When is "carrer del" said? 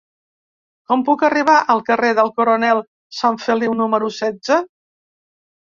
1.89-2.31